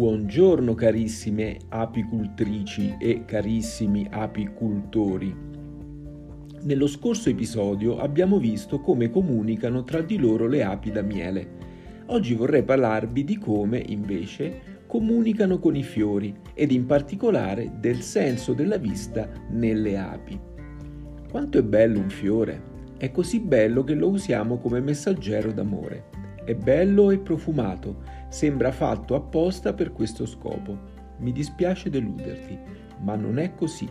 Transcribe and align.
Buongiorno 0.00 0.74
carissime 0.74 1.58
apicultrici 1.68 2.96
e 2.98 3.26
carissimi 3.26 4.06
apicultori. 4.10 5.36
Nello 6.62 6.86
scorso 6.86 7.28
episodio 7.28 7.98
abbiamo 7.98 8.38
visto 8.38 8.80
come 8.80 9.10
comunicano 9.10 9.84
tra 9.84 10.00
di 10.00 10.16
loro 10.16 10.46
le 10.46 10.62
api 10.62 10.90
da 10.90 11.02
miele. 11.02 11.48
Oggi 12.06 12.32
vorrei 12.32 12.62
parlarvi 12.62 13.24
di 13.24 13.36
come, 13.36 13.76
invece, 13.88 14.84
comunicano 14.86 15.58
con 15.58 15.76
i 15.76 15.82
fiori 15.82 16.34
ed 16.54 16.72
in 16.72 16.86
particolare 16.86 17.70
del 17.78 18.00
senso 18.00 18.54
della 18.54 18.78
vista 18.78 19.28
nelle 19.50 19.98
api. 19.98 20.40
Quanto 21.30 21.58
è 21.58 21.62
bello 21.62 21.98
un 21.98 22.08
fiore! 22.08 22.62
È 22.96 23.10
così 23.10 23.38
bello 23.38 23.84
che 23.84 23.92
lo 23.92 24.08
usiamo 24.08 24.56
come 24.56 24.80
messaggero 24.80 25.52
d'amore. 25.52 26.04
È 26.42 26.54
bello 26.54 27.10
e 27.10 27.18
profumato, 27.18 28.02
sembra 28.30 28.72
fatto 28.72 29.14
apposta 29.14 29.74
per 29.74 29.92
questo 29.92 30.24
scopo. 30.24 30.78
Mi 31.18 31.32
dispiace 31.32 31.90
deluderti, 31.90 32.58
ma 33.00 33.16
non 33.16 33.38
è 33.38 33.54
così. 33.54 33.88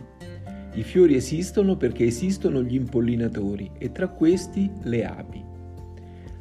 I 0.74 0.82
fiori 0.82 1.14
esistono 1.14 1.76
perché 1.76 2.04
esistono 2.04 2.62
gli 2.62 2.74
impollinatori 2.74 3.70
e 3.78 3.92
tra 3.92 4.08
questi 4.08 4.70
le 4.82 5.04
api. 5.04 5.44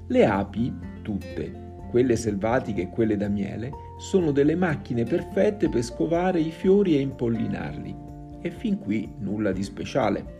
Le 0.07 0.25
api, 0.25 0.73
tutte, 1.01 1.67
quelle 1.89 2.15
selvatiche 2.15 2.83
e 2.83 2.89
quelle 2.89 3.17
da 3.17 3.27
miele, 3.27 3.71
sono 3.97 4.31
delle 4.31 4.55
macchine 4.55 5.03
perfette 5.03 5.69
per 5.69 5.83
scovare 5.83 6.39
i 6.39 6.51
fiori 6.51 6.95
e 6.95 7.01
impollinarli. 7.01 7.95
E 8.41 8.51
fin 8.51 8.79
qui 8.79 9.11
nulla 9.19 9.51
di 9.51 9.63
speciale. 9.63 10.37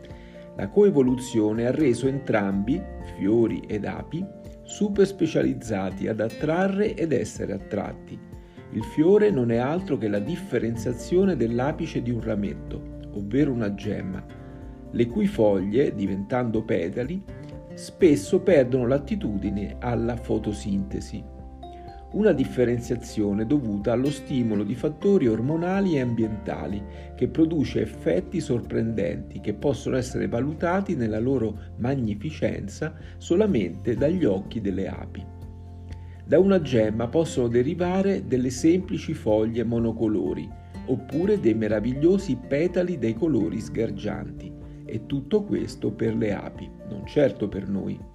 La 0.55 0.69
coevoluzione 0.69 1.65
ha 1.65 1.71
reso 1.71 2.07
entrambi, 2.07 2.81
fiori 3.17 3.61
ed 3.67 3.85
api, 3.85 4.25
super 4.69 5.07
specializzati 5.07 6.07
ad 6.07 6.19
attrarre 6.19 6.93
ed 6.93 7.11
essere 7.11 7.53
attratti. 7.53 8.17
Il 8.71 8.83
fiore 8.83 9.31
non 9.31 9.49
è 9.49 9.57
altro 9.57 9.97
che 9.97 10.07
la 10.07 10.19
differenziazione 10.19 11.35
dell'apice 11.35 12.03
di 12.03 12.11
un 12.11 12.21
rametto, 12.21 12.99
ovvero 13.13 13.51
una 13.51 13.73
gemma, 13.73 14.23
le 14.91 15.05
cui 15.07 15.25
foglie, 15.25 15.95
diventando 15.95 16.63
petali, 16.63 17.19
spesso 17.73 18.41
perdono 18.41 18.85
l'attitudine 18.85 19.77
alla 19.79 20.15
fotosintesi 20.15 21.37
una 22.11 22.31
differenziazione 22.31 23.45
dovuta 23.45 23.91
allo 23.91 24.09
stimolo 24.09 24.63
di 24.63 24.73
fattori 24.73 25.27
ormonali 25.27 25.95
e 25.95 26.01
ambientali 26.01 26.83
che 27.15 27.27
produce 27.27 27.81
effetti 27.81 28.39
sorprendenti 28.39 29.39
che 29.39 29.53
possono 29.53 29.95
essere 29.95 30.27
valutati 30.27 30.95
nella 30.95 31.19
loro 31.19 31.55
magnificenza 31.77 32.95
solamente 33.17 33.95
dagli 33.95 34.25
occhi 34.25 34.59
delle 34.59 34.87
api. 34.87 35.23
Da 36.25 36.39
una 36.39 36.61
gemma 36.61 37.07
possono 37.07 37.47
derivare 37.47 38.25
delle 38.25 38.49
semplici 38.49 39.13
foglie 39.13 39.63
monocolori 39.63 40.49
oppure 40.87 41.39
dei 41.39 41.53
meravigliosi 41.53 42.35
petali 42.35 42.97
dei 42.97 43.13
colori 43.13 43.59
sgargianti 43.59 44.51
e 44.85 45.05
tutto 45.05 45.43
questo 45.43 45.91
per 45.91 46.15
le 46.15 46.33
api, 46.33 46.69
non 46.89 47.05
certo 47.05 47.47
per 47.47 47.67
noi. 47.67 48.08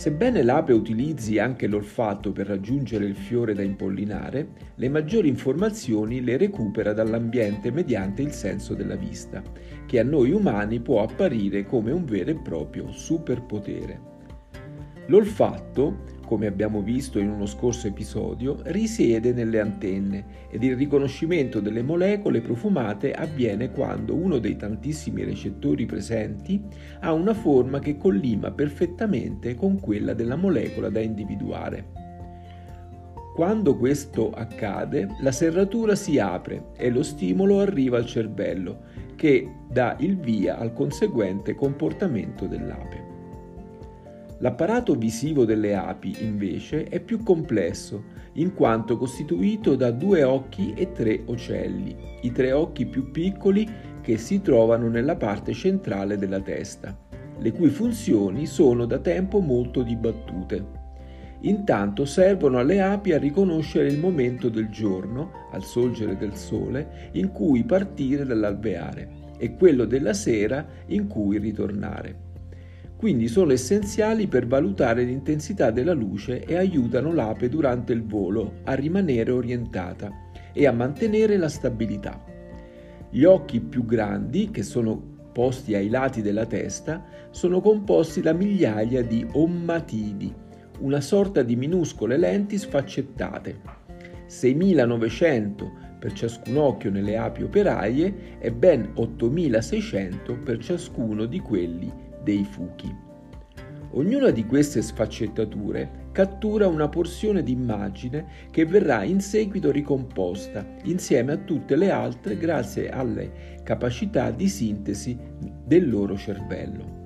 Sebbene 0.00 0.42
l'ape 0.42 0.72
utilizzi 0.72 1.38
anche 1.38 1.66
l'olfatto 1.66 2.32
per 2.32 2.46
raggiungere 2.46 3.04
il 3.04 3.14
fiore 3.14 3.52
da 3.52 3.60
impollinare, 3.60 4.48
le 4.76 4.88
maggiori 4.88 5.28
informazioni 5.28 6.22
le 6.22 6.38
recupera 6.38 6.94
dall'ambiente 6.94 7.70
mediante 7.70 8.22
il 8.22 8.32
senso 8.32 8.72
della 8.72 8.96
vista, 8.96 9.42
che 9.84 9.98
a 9.98 10.02
noi 10.02 10.30
umani 10.30 10.80
può 10.80 11.02
apparire 11.02 11.66
come 11.66 11.92
un 11.92 12.06
vero 12.06 12.30
e 12.30 12.36
proprio 12.36 12.90
superpotere. 12.90 14.00
L'olfatto 15.08 16.04
come 16.30 16.46
abbiamo 16.46 16.80
visto 16.80 17.18
in 17.18 17.28
uno 17.28 17.44
scorso 17.44 17.88
episodio, 17.88 18.60
risiede 18.66 19.32
nelle 19.32 19.58
antenne 19.58 20.24
ed 20.48 20.62
il 20.62 20.76
riconoscimento 20.76 21.58
delle 21.58 21.82
molecole 21.82 22.40
profumate 22.40 23.10
avviene 23.10 23.72
quando 23.72 24.14
uno 24.14 24.38
dei 24.38 24.54
tantissimi 24.54 25.24
recettori 25.24 25.86
presenti 25.86 26.62
ha 27.00 27.12
una 27.12 27.34
forma 27.34 27.80
che 27.80 27.96
collima 27.96 28.52
perfettamente 28.52 29.56
con 29.56 29.80
quella 29.80 30.14
della 30.14 30.36
molecola 30.36 30.88
da 30.88 31.00
individuare. 31.00 31.90
Quando 33.34 33.76
questo 33.76 34.30
accade, 34.30 35.08
la 35.22 35.32
serratura 35.32 35.96
si 35.96 36.20
apre 36.20 36.66
e 36.76 36.90
lo 36.90 37.02
stimolo 37.02 37.58
arriva 37.58 37.96
al 37.96 38.06
cervello, 38.06 38.82
che 39.16 39.50
dà 39.68 39.96
il 39.98 40.16
via 40.16 40.58
al 40.58 40.72
conseguente 40.74 41.56
comportamento 41.56 42.46
dell'ape. 42.46 43.19
L'apparato 44.42 44.94
visivo 44.94 45.44
delle 45.44 45.74
api, 45.74 46.16
invece, 46.20 46.84
è 46.84 46.98
più 47.00 47.22
complesso, 47.22 48.04
in 48.34 48.54
quanto 48.54 48.96
costituito 48.96 49.76
da 49.76 49.90
due 49.90 50.22
occhi 50.22 50.72
e 50.74 50.92
tre 50.92 51.22
ocelli, 51.26 51.94
i 52.22 52.32
tre 52.32 52.52
occhi 52.52 52.86
più 52.86 53.10
piccoli 53.10 53.68
che 54.00 54.16
si 54.16 54.40
trovano 54.40 54.88
nella 54.88 55.16
parte 55.16 55.52
centrale 55.52 56.16
della 56.16 56.40
testa, 56.40 56.96
le 57.38 57.52
cui 57.52 57.68
funzioni 57.68 58.46
sono 58.46 58.86
da 58.86 58.98
tempo 58.98 59.40
molto 59.40 59.82
dibattute. 59.82 60.78
Intanto 61.42 62.06
servono 62.06 62.58
alle 62.58 62.80
api 62.80 63.12
a 63.12 63.18
riconoscere 63.18 63.88
il 63.88 63.98
momento 63.98 64.48
del 64.48 64.70
giorno, 64.70 65.48
al 65.52 65.64
sorgere 65.64 66.16
del 66.16 66.34
sole, 66.34 67.10
in 67.12 67.30
cui 67.30 67.62
partire 67.64 68.24
dall'alveare, 68.24 69.18
e 69.36 69.54
quello 69.54 69.84
della 69.84 70.14
sera 70.14 70.66
in 70.86 71.08
cui 71.08 71.36
ritornare 71.36 72.28
quindi 73.00 73.28
sono 73.28 73.52
essenziali 73.52 74.26
per 74.26 74.46
valutare 74.46 75.04
l'intensità 75.04 75.70
della 75.70 75.94
luce 75.94 76.44
e 76.44 76.54
aiutano 76.54 77.14
l'ape 77.14 77.48
durante 77.48 77.94
il 77.94 78.04
volo 78.04 78.56
a 78.64 78.74
rimanere 78.74 79.30
orientata 79.30 80.10
e 80.52 80.66
a 80.66 80.72
mantenere 80.72 81.38
la 81.38 81.48
stabilità. 81.48 82.22
Gli 83.08 83.24
occhi 83.24 83.60
più 83.60 83.86
grandi, 83.86 84.50
che 84.50 84.62
sono 84.62 85.00
posti 85.32 85.74
ai 85.74 85.88
lati 85.88 86.20
della 86.20 86.44
testa, 86.44 87.02
sono 87.30 87.62
composti 87.62 88.20
da 88.20 88.34
migliaia 88.34 89.02
di 89.02 89.26
ommatidi, 89.32 90.30
una 90.80 91.00
sorta 91.00 91.42
di 91.42 91.56
minuscole 91.56 92.18
lenti 92.18 92.58
sfaccettate. 92.58 93.60
6.900 94.28 95.70
per 95.98 96.12
ciascun 96.12 96.58
occhio 96.58 96.90
nelle 96.90 97.16
api 97.16 97.44
operaie 97.44 98.38
e 98.38 98.52
ben 98.52 98.92
8.600 98.94 100.42
per 100.42 100.58
ciascuno 100.58 101.24
di 101.24 101.38
quelli 101.38 102.08
dei 102.22 102.44
fuchi. 102.44 103.08
Ognuna 103.92 104.30
di 104.30 104.46
queste 104.46 104.82
sfaccettature 104.82 106.08
cattura 106.12 106.68
una 106.68 106.88
porzione 106.88 107.42
di 107.42 107.52
immagine 107.52 108.26
che 108.50 108.64
verrà 108.64 109.02
in 109.02 109.20
seguito 109.20 109.70
ricomposta 109.72 110.64
insieme 110.84 111.32
a 111.32 111.36
tutte 111.38 111.74
le 111.74 111.90
altre 111.90 112.36
grazie 112.36 112.88
alle 112.88 113.58
capacità 113.64 114.30
di 114.30 114.48
sintesi 114.48 115.18
del 115.64 115.88
loro 115.88 116.16
cervello. 116.16 116.98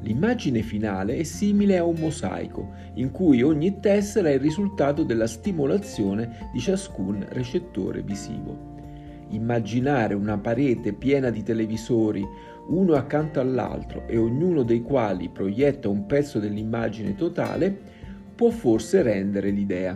L'immagine 0.00 0.62
finale 0.62 1.16
è 1.16 1.22
simile 1.24 1.76
a 1.76 1.84
un 1.84 1.96
mosaico, 1.98 2.72
in 2.94 3.10
cui 3.10 3.42
ogni 3.42 3.80
tessera 3.80 4.28
è 4.28 4.34
il 4.34 4.40
risultato 4.40 5.02
della 5.02 5.26
stimolazione 5.26 6.50
di 6.52 6.60
ciascun 6.60 7.26
recettore 7.30 8.02
visivo. 8.02 8.76
Immaginare 9.30 10.14
una 10.14 10.38
parete 10.38 10.92
piena 10.92 11.30
di 11.30 11.42
televisori, 11.42 12.24
uno 12.68 12.94
accanto 12.94 13.40
all'altro 13.40 14.06
e 14.06 14.16
ognuno 14.16 14.62
dei 14.62 14.82
quali 14.82 15.28
proietta 15.28 15.88
un 15.88 16.06
pezzo 16.06 16.38
dell'immagine 16.38 17.14
totale, 17.14 17.76
può 18.34 18.50
forse 18.50 19.02
rendere 19.02 19.50
l'idea. 19.50 19.94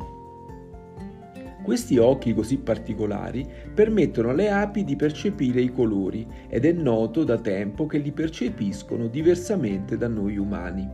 Questi 1.62 1.96
occhi 1.96 2.34
così 2.34 2.58
particolari 2.58 3.48
permettono 3.72 4.30
alle 4.30 4.50
api 4.50 4.82
di 4.82 4.96
percepire 4.96 5.60
i 5.60 5.72
colori 5.72 6.26
ed 6.48 6.64
è 6.64 6.72
noto 6.72 7.22
da 7.22 7.38
tempo 7.38 7.86
che 7.86 7.98
li 7.98 8.10
percepiscono 8.10 9.06
diversamente 9.06 9.96
da 9.96 10.08
noi 10.08 10.38
umani. 10.38 10.88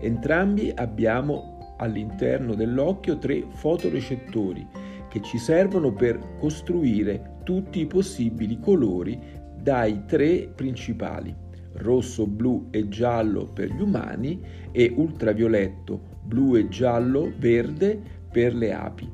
Entrambi 0.00 0.72
abbiamo 0.74 1.74
all'interno 1.78 2.54
dell'occhio 2.54 3.18
tre 3.18 3.44
fotorecettori 3.46 4.66
che 5.08 5.20
ci 5.20 5.36
servono 5.36 5.92
per 5.92 6.18
costruire 6.38 7.34
tutti 7.44 7.80
i 7.80 7.86
possibili 7.86 8.58
colori 8.58 9.20
dai 9.66 10.04
tre 10.06 10.48
principali, 10.54 11.34
rosso, 11.78 12.24
blu 12.24 12.68
e 12.70 12.88
giallo 12.88 13.48
per 13.48 13.72
gli 13.72 13.80
umani 13.80 14.40
e 14.70 14.92
ultravioletto, 14.94 16.00
blu 16.22 16.54
e 16.54 16.68
giallo, 16.68 17.32
verde 17.36 18.00
per 18.30 18.54
le 18.54 18.72
api. 18.72 19.10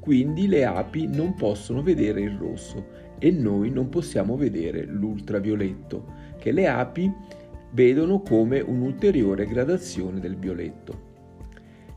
Quindi 0.00 0.48
le 0.48 0.64
api 0.64 1.06
non 1.06 1.34
possono 1.34 1.80
vedere 1.80 2.22
il 2.22 2.36
rosso 2.36 2.84
e 3.20 3.30
noi 3.30 3.70
non 3.70 3.88
possiamo 3.88 4.36
vedere 4.36 4.84
l'ultravioletto, 4.84 6.06
che 6.40 6.50
le 6.50 6.66
api 6.66 7.08
vedono 7.70 8.20
come 8.20 8.58
un'ulteriore 8.58 9.46
gradazione 9.46 10.18
del 10.18 10.34
violetto. 10.34 11.13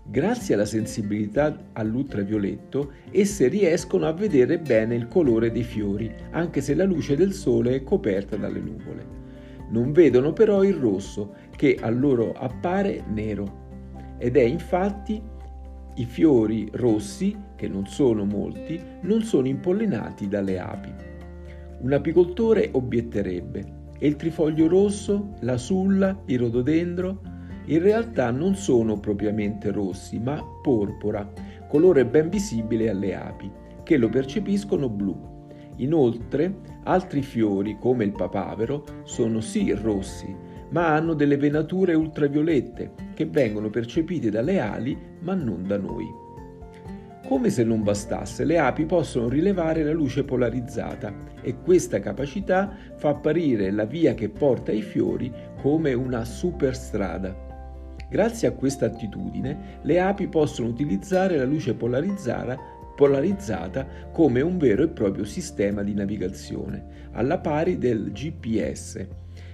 Grazie 0.10 0.54
alla 0.54 0.66
sensibilità 0.66 1.66
all'ultravioletto, 1.74 2.94
esse 3.12 3.50
riescono 3.50 4.06
a 4.06 4.14
vedere 4.14 4.58
bene 4.58 4.96
il 4.96 5.10
colore 5.10 5.52
dei 5.52 5.64
fiori, 5.64 6.10
anche 6.32 6.62
se 6.62 6.76
la 6.76 6.86
luce 6.86 7.18
del 7.18 7.34
sole 7.34 7.76
è 7.76 7.84
coperta 7.84 8.38
dalle 8.38 8.62
nuvole. 8.62 9.06
Non 9.70 9.92
vedono 9.92 10.32
però 10.32 10.64
il 10.64 10.76
rosso, 10.76 11.34
che 11.58 11.78
a 11.82 11.90
loro 11.90 12.32
appare 12.32 13.04
nero. 13.12 13.66
Ed 14.18 14.38
è 14.38 14.44
infatti 14.44 15.22
i 15.96 16.06
fiori 16.06 16.70
rossi 16.72 17.36
che 17.58 17.68
non 17.68 17.86
sono 17.86 18.24
molti, 18.24 18.82
non 19.02 19.24
sono 19.24 19.48
impollinati 19.48 20.30
dalle 20.30 20.58
api. 20.58 20.94
Un 21.80 21.92
apicoltore 21.92 22.70
obietterebbe, 22.72 23.76
e 24.00 24.08
il 24.08 24.16
trifoglio 24.16 24.68
rosso, 24.68 25.34
la 25.42 25.58
sulla, 25.58 26.18
il 26.28 26.40
rododendro, 26.40 27.27
in 27.68 27.82
realtà 27.82 28.32
non 28.32 28.56
sono 28.56 29.00
propriamente 29.00 29.72
rossi, 29.72 30.20
ma 30.20 30.42
porpora, 30.62 31.30
colore 31.68 32.06
ben 32.06 32.30
visibile 32.30 32.90
alle 32.90 33.16
api, 33.16 33.52
che 33.84 33.98
lo 33.98 34.10
percepiscono 34.10 34.90
blu. 34.90 35.36
Inoltre, 35.78 36.60
altri 36.84 37.22
fiori, 37.22 37.78
come 37.78 38.04
il 38.06 38.14
papavero, 38.14 38.84
sono 39.04 39.42
sì 39.42 39.72
rossi, 39.74 40.34
ma 40.70 40.94
hanno 40.94 41.14
delle 41.14 41.38
venature 41.38 41.94
ultraviolette 41.94 42.94
che 43.14 43.26
vengono 43.26 43.70
percepite 43.70 44.30
dalle 44.30 44.60
ali, 44.60 44.98
ma 45.20 45.34
non 45.34 45.64
da 45.68 45.78
noi. 45.78 46.06
Come 47.28 47.50
se 47.50 47.66
non 47.66 47.84
bastasse, 47.84 48.46
le 48.46 48.58
api 48.58 48.86
possono 48.86 49.28
rilevare 49.28 49.84
la 49.84 49.92
luce 49.92 50.24
polarizzata 50.24 51.14
e 51.42 51.58
questa 51.60 52.00
capacità 52.00 52.74
fa 52.96 53.10
apparire 53.10 53.70
la 53.72 53.84
via 53.84 54.14
che 54.14 54.30
porta 54.30 54.72
ai 54.72 54.82
fiori 54.82 55.30
come 55.62 55.94
una 55.94 56.24
superstrada. 56.24 57.47
Grazie 58.10 58.48
a 58.48 58.54
questa 58.54 58.86
attitudine, 58.86 59.80
le 59.82 60.00
api 60.00 60.28
possono 60.28 60.70
utilizzare 60.70 61.38
la 61.38 61.44
luce 61.44 61.74
polarizzata, 61.74 62.58
polarizzata 62.96 63.86
come 64.12 64.40
un 64.42 64.58
vero 64.58 64.84
e 64.84 64.88
proprio 64.88 65.26
sistema 65.26 65.84
di 65.84 65.94
navigazione, 65.94 67.10
alla 67.12 67.40
pari 67.40 67.78
del 67.78 68.12
GPS. 68.14 69.06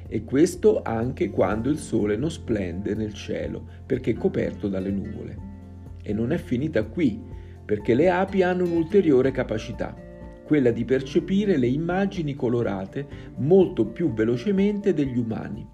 E 0.07 0.23
questo 0.23 0.83
anche 0.83 1.31
quando 1.31 1.69
il 1.69 1.79
sole 1.79 2.15
non 2.15 2.29
splende 2.29 2.93
nel 2.93 3.13
cielo, 3.13 3.65
perché 3.85 4.11
è 4.11 4.15
coperto 4.15 4.67
dalle 4.67 4.91
nuvole. 4.91 5.51
E 6.03 6.13
non 6.13 6.31
è 6.31 6.37
finita 6.37 6.83
qui 6.83 7.31
perché 7.65 7.95
le 7.95 8.09
api 8.09 8.43
hanno 8.43 8.65
un'ulteriore 8.65 9.31
capacità, 9.31 9.95
quella 10.43 10.71
di 10.71 10.83
percepire 10.83 11.57
le 11.57 11.67
immagini 11.67 12.35
colorate 12.35 13.07
molto 13.37 13.87
più 13.87 14.13
velocemente 14.13 14.93
degli 14.93 15.17
umani, 15.17 15.65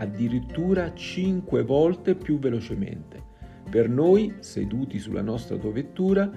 addirittura 0.00 0.92
5 0.92 1.62
volte 1.62 2.14
più 2.14 2.38
velocemente. 2.38 3.22
Per 3.70 3.88
noi, 3.88 4.34
seduti 4.40 4.98
sulla 4.98 5.22
nostra 5.22 5.54
autovettura, 5.54 6.30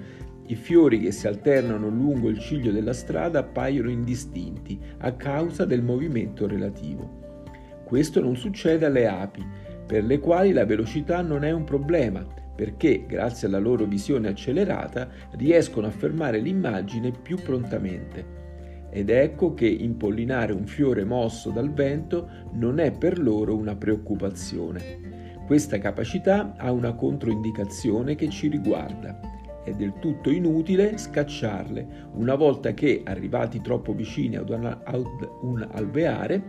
i 0.46 0.54
fiori 0.54 1.00
che 1.00 1.10
si 1.10 1.26
alternano 1.26 1.88
lungo 1.88 2.28
il 2.28 2.38
ciglio 2.38 2.70
della 2.70 2.92
strada 2.92 3.38
appaiono 3.40 3.88
indistinti 3.88 4.78
a 4.98 5.12
causa 5.14 5.64
del 5.64 5.82
movimento 5.82 6.46
relativo. 6.46 7.42
Questo 7.84 8.20
non 8.20 8.36
succede 8.36 8.84
alle 8.84 9.08
api, 9.08 9.44
per 9.86 10.04
le 10.04 10.18
quali 10.18 10.52
la 10.52 10.66
velocità 10.66 11.22
non 11.22 11.44
è 11.44 11.50
un 11.50 11.64
problema, 11.64 12.24
perché, 12.54 13.04
grazie 13.06 13.48
alla 13.48 13.58
loro 13.58 13.86
visione 13.86 14.28
accelerata, 14.28 15.08
riescono 15.32 15.86
a 15.86 15.90
fermare 15.90 16.38
l'immagine 16.38 17.10
più 17.10 17.38
prontamente. 17.38 18.43
Ed 18.96 19.10
ecco 19.10 19.54
che 19.54 19.66
impollinare 19.66 20.52
un 20.52 20.66
fiore 20.66 21.02
mosso 21.02 21.50
dal 21.50 21.72
vento 21.72 22.28
non 22.52 22.78
è 22.78 22.92
per 22.92 23.18
loro 23.18 23.56
una 23.56 23.74
preoccupazione. 23.74 25.42
Questa 25.46 25.78
capacità 25.78 26.54
ha 26.56 26.70
una 26.70 26.94
controindicazione 26.94 28.14
che 28.14 28.28
ci 28.28 28.46
riguarda. 28.46 29.18
È 29.64 29.72
del 29.72 29.94
tutto 29.98 30.30
inutile 30.30 30.96
scacciarle 30.96 32.10
una 32.14 32.36
volta 32.36 32.72
che, 32.72 33.02
arrivati 33.04 33.60
troppo 33.60 33.92
vicini 33.94 34.36
ad 34.36 34.48
un 34.50 35.68
alveare, 35.72 36.44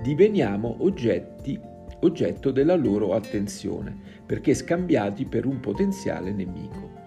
diveniamo 0.00 0.76
oggetti 0.84 1.60
oggetto 2.02 2.52
della 2.52 2.76
loro 2.76 3.14
attenzione, 3.14 3.98
perché 4.24 4.54
scambiati 4.54 5.24
per 5.24 5.44
un 5.44 5.58
potenziale 5.58 6.30
nemico. 6.30 6.99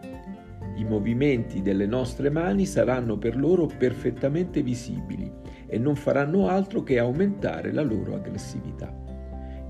I 0.76 0.84
movimenti 0.84 1.62
delle 1.62 1.86
nostre 1.86 2.30
mani 2.30 2.66
saranno 2.66 3.18
per 3.18 3.36
loro 3.36 3.68
perfettamente 3.68 4.64
visibili 4.64 5.32
e 5.68 5.78
non 5.78 5.96
faranno 5.96 6.48
altro 6.48 6.82
che 6.82 6.98
aumentare 6.98 7.72
la 7.72 7.84
loro 7.84 8.16
aggressività. 8.16 8.92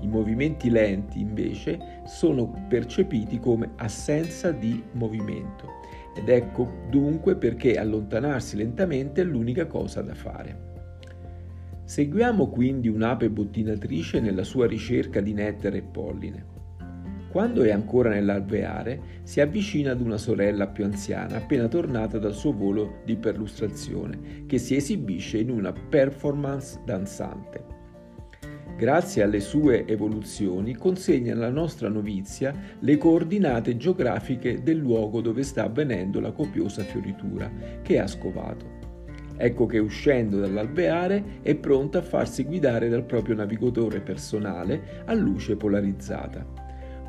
I 0.00 0.06
movimenti 0.06 0.70
lenti, 0.70 1.20
invece, 1.20 2.02
sono 2.04 2.66
percepiti 2.68 3.38
come 3.38 3.72
assenza 3.76 4.50
di 4.50 4.82
movimento 4.92 5.68
ed 6.14 6.28
ecco 6.28 6.70
dunque 6.88 7.36
perché 7.36 7.78
allontanarsi 7.78 8.56
lentamente 8.56 9.22
è 9.22 9.24
l'unica 9.24 9.66
cosa 9.66 10.02
da 10.02 10.14
fare. 10.14 10.72
Seguiamo 11.84 12.48
quindi 12.48 12.88
un'ape 12.88 13.28
bottinatrice 13.28 14.20
nella 14.20 14.44
sua 14.44 14.66
ricerca 14.66 15.20
di 15.20 15.34
nettare 15.34 15.78
e 15.78 15.82
polline. 15.82 16.53
Quando 17.34 17.64
è 17.64 17.72
ancora 17.72 18.10
nell'alveare, 18.10 19.20
si 19.24 19.40
avvicina 19.40 19.90
ad 19.90 20.00
una 20.00 20.18
sorella 20.18 20.68
più 20.68 20.84
anziana, 20.84 21.38
appena 21.38 21.66
tornata 21.66 22.16
dal 22.16 22.32
suo 22.32 22.52
volo 22.52 23.00
di 23.04 23.16
perlustrazione, 23.16 24.44
che 24.46 24.58
si 24.58 24.76
esibisce 24.76 25.38
in 25.38 25.50
una 25.50 25.72
performance 25.72 26.78
danzante. 26.84 27.64
Grazie 28.76 29.24
alle 29.24 29.40
sue 29.40 29.84
evoluzioni 29.84 30.76
consegna 30.76 31.32
alla 31.32 31.50
nostra 31.50 31.88
novizia 31.88 32.54
le 32.78 32.96
coordinate 32.98 33.76
geografiche 33.76 34.62
del 34.62 34.76
luogo 34.76 35.20
dove 35.20 35.42
sta 35.42 35.64
avvenendo 35.64 36.20
la 36.20 36.30
copiosa 36.30 36.84
fioritura 36.84 37.50
che 37.82 37.98
ha 37.98 38.06
scovato. 38.06 38.64
Ecco 39.36 39.66
che 39.66 39.80
uscendo 39.80 40.38
dall'alveare 40.38 41.40
è 41.42 41.56
pronta 41.56 41.98
a 41.98 42.02
farsi 42.02 42.44
guidare 42.44 42.88
dal 42.88 43.04
proprio 43.04 43.34
navigatore 43.34 44.00
personale 44.00 45.02
a 45.06 45.14
luce 45.14 45.56
polarizzata. 45.56 46.63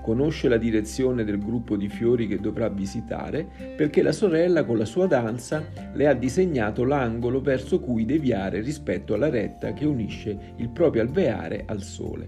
Conosce 0.06 0.50
la 0.50 0.58
direzione 0.58 1.24
del 1.24 1.40
gruppo 1.40 1.76
di 1.76 1.90
fiori 1.90 2.28
che 2.28 2.40
dovrà 2.40 2.70
visitare 2.70 3.48
perché 3.76 4.04
la 4.04 4.12
sorella 4.12 4.64
con 4.64 4.78
la 4.78 4.86
sua 4.86 5.08
danza 5.08 5.66
le 5.94 6.06
ha 6.06 6.14
disegnato 6.14 6.84
l'angolo 6.84 7.42
verso 7.42 7.80
cui 7.80 8.06
deviare 8.06 8.62
rispetto 8.62 9.16
alla 9.16 9.32
retta 9.32 9.74
che 9.74 9.84
unisce 9.84 10.54
il 10.58 10.70
proprio 10.70 11.02
alveare 11.02 11.64
al 11.66 11.82
sole. 11.82 12.28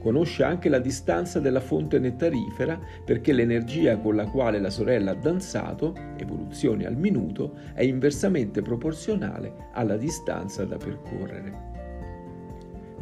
Conosce 0.00 0.44
anche 0.44 0.68
la 0.68 0.78
distanza 0.78 1.40
della 1.40 1.58
fonte 1.58 1.98
nettarifera 1.98 2.78
perché 3.04 3.32
l'energia 3.32 3.96
con 3.96 4.14
la 4.14 4.26
quale 4.26 4.60
la 4.60 4.70
sorella 4.70 5.10
ha 5.10 5.14
danzato, 5.14 5.96
evoluzioni 6.16 6.84
al 6.84 6.96
minuto, 6.96 7.56
è 7.74 7.82
inversamente 7.82 8.62
proporzionale 8.62 9.70
alla 9.72 9.96
distanza 9.96 10.64
da 10.64 10.76
percorrere. 10.76 11.73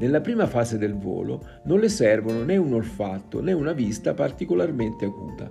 Nella 0.02 0.20
prima 0.20 0.48
fase 0.48 0.78
del 0.78 0.96
volo 0.96 1.46
non 1.66 1.78
le 1.78 1.88
servono 1.88 2.42
né 2.42 2.56
un 2.56 2.72
olfatto 2.72 3.40
né 3.40 3.52
una 3.52 3.72
vista 3.72 4.14
particolarmente 4.14 5.04
acuta. 5.04 5.48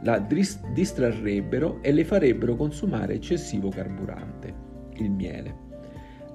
La 0.00 0.18
distrarrebbero 0.18 1.82
e 1.82 1.92
le 1.92 2.02
farebbero 2.06 2.56
consumare 2.56 3.12
eccessivo 3.12 3.68
carburante, 3.68 4.54
il 4.94 5.10
miele. 5.10 5.56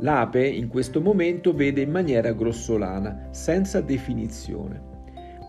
L'ape 0.01 0.45
in 0.45 0.67
questo 0.67 1.01
momento 1.01 1.51
vede 1.51 1.81
in 1.81 1.89
maniera 1.89 2.31
grossolana, 2.31 3.29
senza 3.31 3.81
definizione. 3.81 4.79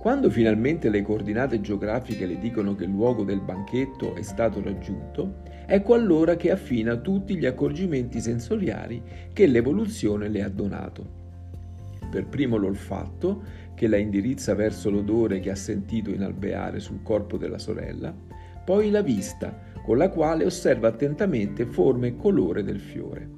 Quando 0.00 0.30
finalmente 0.30 0.88
le 0.88 1.02
coordinate 1.02 1.60
geografiche 1.60 2.24
le 2.24 2.38
dicono 2.38 2.74
che 2.74 2.84
il 2.84 2.90
luogo 2.90 3.22
del 3.22 3.42
banchetto 3.42 4.14
è 4.14 4.22
stato 4.22 4.62
raggiunto, 4.62 5.42
ecco 5.66 5.92
allora 5.92 6.36
che 6.36 6.50
affina 6.50 6.96
tutti 6.96 7.36
gli 7.36 7.44
accorgimenti 7.44 8.18
sensoriali 8.18 9.02
che 9.30 9.46
l'evoluzione 9.46 10.28
le 10.28 10.42
ha 10.42 10.48
donato. 10.48 11.17
Per 12.10 12.26
primo 12.26 12.56
l'olfatto, 12.56 13.42
che 13.74 13.86
la 13.86 13.96
indirizza 13.96 14.54
verso 14.54 14.90
l'odore 14.90 15.40
che 15.40 15.50
ha 15.50 15.56
sentito 15.56 16.10
inalbeare 16.10 16.80
sul 16.80 17.02
corpo 17.02 17.36
della 17.36 17.58
sorella, 17.58 18.14
poi 18.64 18.90
la 18.90 19.02
vista, 19.02 19.66
con 19.82 19.96
la 19.96 20.10
quale 20.10 20.44
osserva 20.44 20.88
attentamente 20.88 21.64
forma 21.64 22.06
e 22.06 22.16
colore 22.16 22.62
del 22.62 22.80
fiore. 22.80 23.36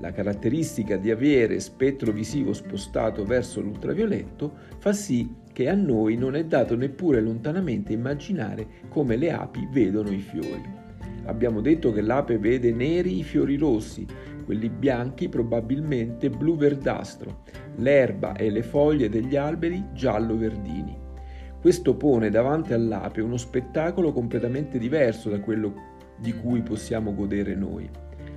La 0.00 0.12
caratteristica 0.12 0.96
di 0.96 1.10
avere 1.10 1.60
spettro 1.60 2.12
visivo 2.12 2.52
spostato 2.52 3.24
verso 3.24 3.60
l'ultravioletto 3.60 4.52
fa 4.78 4.92
sì 4.92 5.34
che 5.52 5.68
a 5.68 5.74
noi 5.74 6.16
non 6.16 6.34
è 6.34 6.44
dato 6.44 6.76
neppure 6.76 7.20
lontanamente 7.20 7.92
immaginare 7.92 8.66
come 8.88 9.16
le 9.16 9.32
api 9.32 9.66
vedono 9.70 10.10
i 10.10 10.18
fiori. 10.18 10.82
Abbiamo 11.26 11.62
detto 11.62 11.92
che 11.92 12.02
l'ape 12.02 12.38
vede 12.38 12.72
neri 12.72 13.18
i 13.18 13.22
fiori 13.22 13.56
rossi, 13.56 14.04
quelli 14.44 14.68
bianchi 14.68 15.28
probabilmente 15.28 16.30
blu-verdastro, 16.30 17.42
l'erba 17.76 18.34
e 18.34 18.50
le 18.50 18.62
foglie 18.62 19.08
degli 19.08 19.36
alberi 19.36 19.84
giallo-verdini. 19.92 20.96
Questo 21.60 21.96
pone 21.96 22.28
davanti 22.28 22.74
all'ape 22.74 23.22
uno 23.22 23.38
spettacolo 23.38 24.12
completamente 24.12 24.78
diverso 24.78 25.30
da 25.30 25.40
quello 25.40 25.92
di 26.18 26.32
cui 26.34 26.62
possiamo 26.62 27.14
godere 27.14 27.54
noi. 27.54 27.88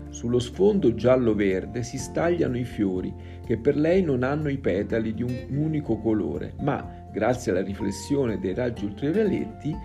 Sullo 0.09 0.39
sfondo 0.39 0.95
giallo-verde 0.95 1.83
si 1.83 1.97
stagliano 1.97 2.57
i 2.57 2.63
fiori, 2.63 3.13
che 3.45 3.57
per 3.57 3.75
lei 3.75 4.01
non 4.01 4.23
hanno 4.23 4.49
i 4.49 4.57
petali 4.57 5.13
di 5.13 5.23
un 5.23 5.45
unico 5.49 5.97
colore, 5.99 6.53
ma, 6.61 7.05
grazie 7.11 7.51
alla 7.51 7.61
riflessione 7.61 8.39
dei 8.39 8.53
raggi 8.53 8.85
ultravioletti, 8.85 9.75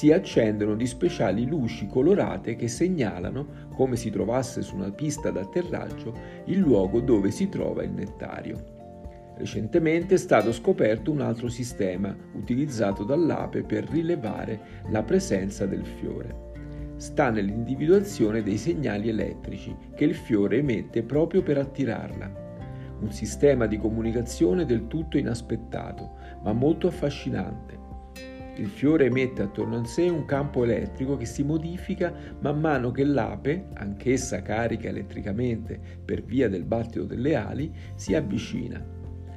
si 0.00 0.12
accendono 0.12 0.76
di 0.76 0.86
speciali 0.86 1.44
luci 1.44 1.86
colorate 1.86 2.56
che 2.56 2.68
segnalano, 2.68 3.68
come 3.74 3.96
si 3.96 4.08
trovasse 4.08 4.62
su 4.62 4.74
una 4.76 4.90
pista 4.90 5.30
d'atterraggio, 5.30 6.14
il 6.46 6.56
luogo 6.56 7.00
dove 7.00 7.30
si 7.30 7.50
trova 7.50 7.82
il 7.82 7.90
nettario. 7.90 9.34
Recentemente 9.36 10.14
è 10.14 10.16
stato 10.16 10.52
scoperto 10.52 11.10
un 11.10 11.20
altro 11.20 11.48
sistema 11.48 12.16
utilizzato 12.32 13.04
dall'ape 13.04 13.62
per 13.62 13.90
rilevare 13.90 14.60
la 14.88 15.02
presenza 15.02 15.66
del 15.66 15.84
fiore. 15.84 16.94
sta 16.96 17.28
nell'individuazione 17.28 18.42
dei 18.42 18.56
segnali 18.56 19.10
elettrici 19.10 19.76
che 19.94 20.04
il 20.04 20.14
fiore 20.14 20.56
emette 20.56 21.02
proprio 21.02 21.42
per 21.42 21.58
attirarla. 21.58 22.96
Un 23.00 23.12
sistema 23.12 23.66
di 23.66 23.76
comunicazione 23.76 24.64
del 24.64 24.86
tutto 24.86 25.18
inaspettato, 25.18 26.12
ma 26.42 26.54
molto 26.54 26.86
affascinante. 26.86 27.89
Il 28.60 28.68
fiore 28.68 29.06
emette 29.06 29.40
attorno 29.40 29.78
a 29.78 29.84
sé 29.86 30.10
un 30.10 30.26
campo 30.26 30.64
elettrico 30.64 31.16
che 31.16 31.24
si 31.24 31.42
modifica 31.42 32.12
man 32.40 32.60
mano 32.60 32.90
che 32.90 33.04
l'ape, 33.04 33.68
anch'essa 33.72 34.42
carica 34.42 34.88
elettricamente 34.88 35.80
per 36.04 36.22
via 36.22 36.46
del 36.50 36.64
battito 36.64 37.04
delle 37.04 37.36
ali, 37.36 37.72
si 37.94 38.14
avvicina. 38.14 38.84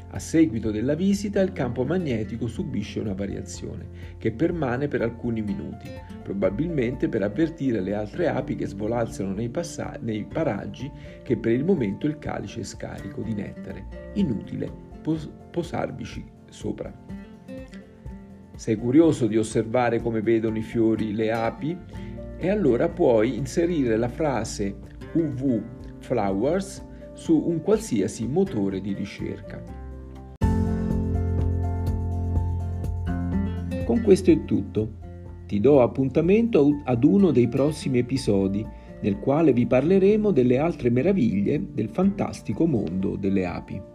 A 0.10 0.20
seguito 0.20 0.72
della 0.72 0.94
visita 0.94 1.40
il 1.40 1.54
campo 1.54 1.86
magnetico 1.86 2.48
subisce 2.48 3.00
una 3.00 3.14
variazione 3.14 3.88
che 4.18 4.34
permane 4.34 4.90
per 4.90 5.02
alcuni 5.02 5.42
minuti, 5.42 5.90
probabilmente 6.22 7.08
per 7.08 7.24
avvertire 7.24 7.80
le 7.80 7.94
altre 7.94 8.28
api 8.28 8.58
che 8.58 8.68
svolazzano 8.68 9.34
nei, 9.34 9.48
passa- 9.48 9.98
nei 10.02 10.26
paraggi 10.26 10.92
che 11.24 11.38
per 11.38 11.54
il 11.54 11.64
momento 11.64 12.08
il 12.08 12.20
calice 12.20 12.60
è 12.60 12.64
scarico 12.64 13.22
di 13.22 13.34
nettare. 13.34 14.12
Inutile 14.16 14.70
pos- 15.02 15.32
posarvici 15.50 16.26
sopra. 16.50 17.23
Sei 18.56 18.76
curioso 18.76 19.26
di 19.26 19.38
osservare 19.38 20.00
come 20.00 20.22
vedono 20.22 20.58
i 20.58 20.62
fiori 20.62 21.14
le 21.14 21.32
api? 21.32 21.76
E 22.38 22.50
allora 22.50 22.88
puoi 22.88 23.36
inserire 23.36 23.98
la 23.98 24.10
frase 24.10 24.76
UV 25.14 25.62
Flowers 26.00 26.86
su 27.14 27.36
un 27.36 27.62
qualsiasi 27.62 28.28
motore 28.28 28.80
di 28.80 28.94
ricerca. 28.94 29.62
Con 33.86 34.02
questo 34.02 34.32
è 34.32 34.46
tutto. 34.46 35.02
Ti 35.48 35.60
do 35.60 35.82
appuntamento 35.82 36.82
ad 36.86 37.04
uno 37.04 37.32
dei 37.32 37.48
prossimi 37.48 37.98
episodi 37.98 38.66
nel 39.02 39.20
quale 39.20 39.52
vi 39.52 39.66
parleremo 39.66 40.32
delle 40.32 40.58
altre 40.58 40.90
meraviglie 40.90 41.74
del 41.74 41.90
fantastico 41.90 42.66
mondo 42.66 43.16
delle 43.18 43.46
api. 43.46 43.93